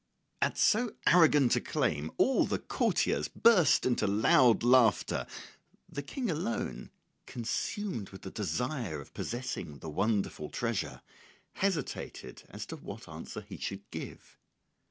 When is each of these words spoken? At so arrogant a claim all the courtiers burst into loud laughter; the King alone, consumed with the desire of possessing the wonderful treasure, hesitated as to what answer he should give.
At 0.41 0.57
so 0.57 0.95
arrogant 1.05 1.55
a 1.55 1.61
claim 1.61 2.09
all 2.17 2.45
the 2.47 2.57
courtiers 2.57 3.27
burst 3.27 3.85
into 3.85 4.07
loud 4.07 4.63
laughter; 4.63 5.27
the 5.87 6.01
King 6.01 6.31
alone, 6.31 6.89
consumed 7.27 8.09
with 8.09 8.23
the 8.23 8.31
desire 8.31 8.99
of 8.99 9.13
possessing 9.13 9.77
the 9.77 9.91
wonderful 9.91 10.49
treasure, 10.49 11.03
hesitated 11.53 12.45
as 12.49 12.65
to 12.65 12.77
what 12.77 13.07
answer 13.07 13.41
he 13.41 13.57
should 13.59 13.87
give. 13.91 14.39